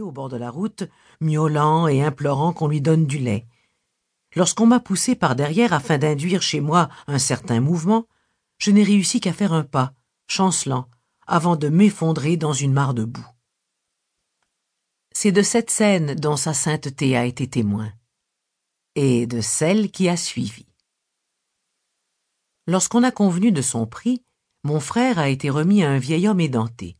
[0.00, 0.84] au bord de la route,
[1.20, 3.46] miaulant et implorant qu'on lui donne du lait.
[4.34, 8.06] Lorsqu'on m'a poussé par derrière afin d'induire chez moi un certain mouvement,
[8.58, 9.92] je n'ai réussi qu'à faire un pas,
[10.26, 10.88] chancelant,
[11.26, 13.26] avant de m'effondrer dans une mare de boue.
[15.12, 17.92] C'est de cette scène dont sa sainteté a été témoin,
[18.96, 20.66] et de celle qui a suivi.
[22.66, 24.24] Lorsqu'on a convenu de son prix,
[24.64, 26.96] mon frère a été remis à un vieil homme édenté.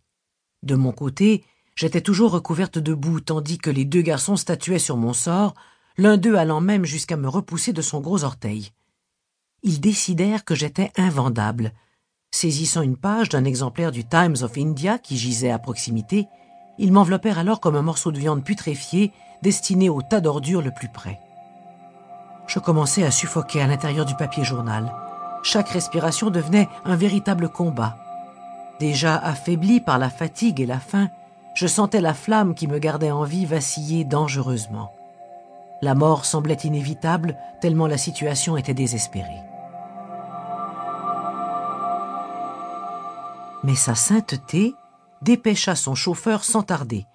[0.62, 1.45] De mon côté,
[1.75, 5.55] j'étais toujours recouverte de boue, tandis que les deux garçons statuaient sur mon sort,
[5.96, 8.73] l'un d'eux allant même jusqu'à me repousser de son gros orteil.
[9.63, 11.73] Ils décidèrent que j'étais invendable.
[12.31, 16.27] Saisissant une page d'un exemplaire du Times of India qui gisait à proximité,
[16.79, 19.13] ils m'enveloppèrent alors comme un morceau de viande putréfiée
[19.43, 21.21] destiné au tas d'ordures le plus près.
[22.46, 24.93] Je commençais à suffoquer à l'intérieur du papier journal.
[25.43, 27.96] Chaque respiration devenait un véritable combat.
[28.81, 31.09] Déjà affaibli par la fatigue et la faim,
[31.54, 34.92] je sentais la flamme qui me gardait en vie vaciller dangereusement.
[35.83, 39.42] La mort semblait inévitable tellement la situation était désespérée.
[43.62, 44.75] Mais sa sainteté
[45.23, 47.06] dépêcha son chauffeur sans tarder.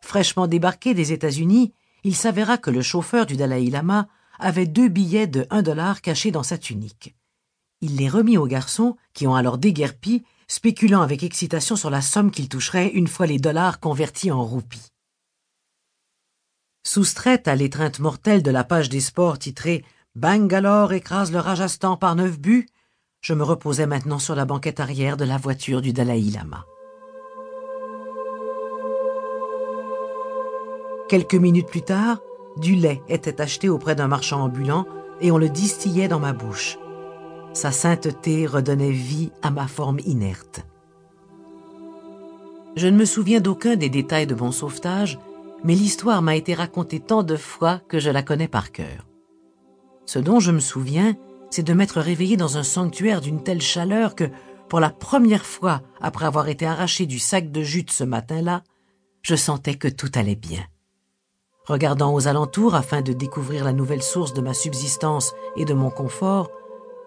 [0.00, 1.72] Fraîchement débarqué des États-Unis,
[2.02, 6.30] il s'avéra que le chauffeur du Dalai Lama avait deux billets de un dollar cachés
[6.30, 7.14] dans sa tunique.
[7.80, 12.30] Il les remit aux garçons, qui ont alors déguerpi, spéculant avec excitation sur la somme
[12.30, 14.88] qu'ils toucheraient une fois les dollars convertis en roupies.
[16.86, 19.84] Soustraite à l'étreinte mortelle de la page des sports titrée
[20.14, 22.68] Bangalore écrase le Rajasthan par neuf buts,
[23.20, 26.66] je me reposais maintenant sur la banquette arrière de la voiture du Dalai Lama.
[31.08, 32.20] Quelques minutes plus tard,
[32.58, 34.86] du lait était acheté auprès d'un marchand ambulant
[35.20, 36.78] et on le distillait dans ma bouche.
[37.54, 40.66] Sa sainteté redonnait vie à ma forme inerte.
[42.74, 45.20] Je ne me souviens d'aucun des détails de mon sauvetage,
[45.62, 49.06] mais l'histoire m'a été racontée tant de fois que je la connais par cœur.
[50.04, 51.14] Ce dont je me souviens,
[51.48, 54.24] c'est de m'être réveillé dans un sanctuaire d'une telle chaleur que,
[54.68, 58.64] pour la première fois après avoir été arraché du sac de jute ce matin-là,
[59.22, 60.64] je sentais que tout allait bien.
[61.66, 65.90] Regardant aux alentours afin de découvrir la nouvelle source de ma subsistance et de mon
[65.90, 66.50] confort,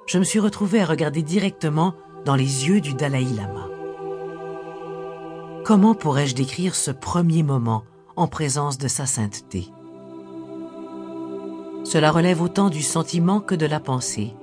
[0.07, 1.93] je me suis retrouvé à regarder directement
[2.25, 3.67] dans les yeux du Dalai Lama.
[5.65, 7.83] Comment pourrais-je décrire ce premier moment
[8.15, 9.67] en présence de sa sainteté?
[11.83, 14.33] Cela relève autant du sentiment que de la pensée,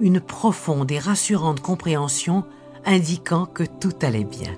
[0.00, 2.44] une profonde et rassurante compréhension
[2.86, 4.54] indiquant que tout allait bien.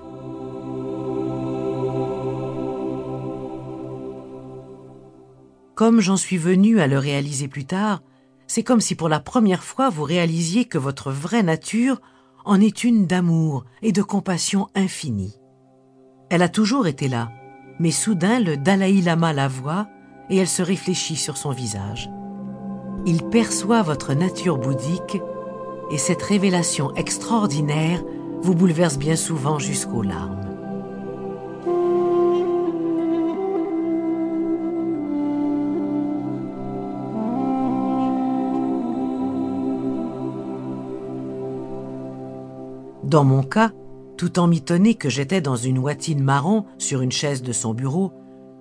[5.75, 8.01] Comme j'en suis venu à le réaliser plus tard,
[8.49, 12.01] c'est comme si pour la première fois vous réalisiez que votre vraie nature
[12.45, 15.37] en est une d'amour et de compassion infinie.
[16.31, 17.31] Elle a toujours été là,
[17.79, 19.87] mais soudain le Dalai Lama la voit
[20.31, 22.09] et elle se réfléchit sur son visage.
[23.05, 25.21] Il perçoit votre nature bouddhique
[25.91, 28.03] et cette révélation extraordinaire
[28.41, 30.48] vous bouleverse bien souvent jusqu'aux larmes.
[43.09, 43.71] Dans mon cas,
[44.17, 48.11] tout en mitonné que j'étais dans une ouatine marron sur une chaise de son bureau,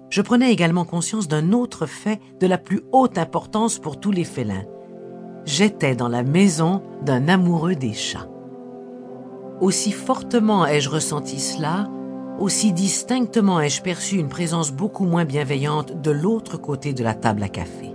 [0.09, 4.25] je prenais également conscience d'un autre fait de la plus haute importance pour tous les
[4.25, 4.65] félins.
[5.45, 8.27] J'étais dans la maison d'un amoureux des chats.
[9.61, 11.91] Aussi fortement ai-je ressenti cela,
[12.39, 17.43] aussi distinctement ai-je perçu une présence beaucoup moins bienveillante de l'autre côté de la table
[17.43, 17.95] à café.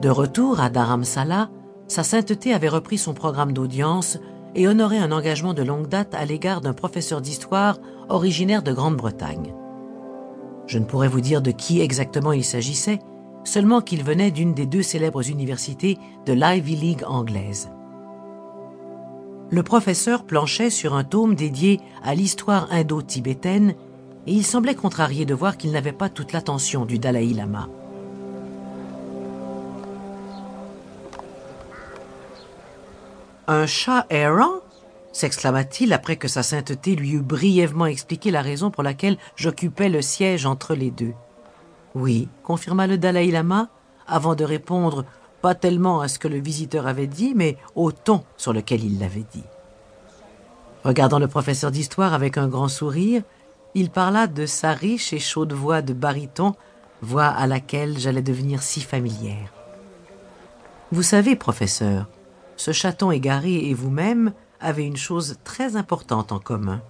[0.00, 1.50] De retour à Dharamsala,
[1.88, 4.20] sa sainteté avait repris son programme d'audience
[4.54, 7.78] et honorait un engagement de longue date à l'égard d'un professeur d'histoire
[8.08, 9.54] originaire de Grande-Bretagne.
[10.66, 13.00] Je ne pourrais vous dire de qui exactement il s'agissait,
[13.44, 17.70] seulement qu'il venait d'une des deux célèbres universités de l'Ivy League anglaise.
[19.50, 23.74] Le professeur planchait sur un tome dédié à l'histoire indo-tibétaine
[24.26, 27.68] et il semblait contrarié de voir qu'il n'avait pas toute l'attention du Dalai Lama.
[33.46, 34.60] Un chat errant
[35.12, 40.00] s'exclama-t-il après que sa sainteté lui eut brièvement expliqué la raison pour laquelle j'occupais le
[40.00, 41.12] siège entre les deux.
[41.94, 43.68] Oui, confirma le Dalai Lama,
[44.06, 45.04] avant de répondre
[45.42, 48.98] pas tellement à ce que le visiteur avait dit, mais au ton sur lequel il
[48.98, 49.44] l'avait dit.
[50.82, 53.22] Regardant le professeur d'histoire avec un grand sourire,
[53.74, 56.54] il parla de sa riche et chaude voix de baryton,
[57.02, 59.52] voix à laquelle j'allais devenir si familière.
[60.92, 62.06] Vous savez, professeur,
[62.64, 66.80] ce chaton égaré et vous-même avez une chose très importante en commun.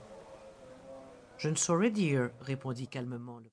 [1.36, 3.42] Je ne saurais dire, répondit calmement le